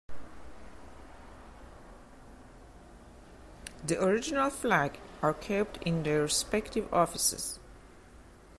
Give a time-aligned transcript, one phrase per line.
[3.85, 7.59] The original flags are kept in their respective offices.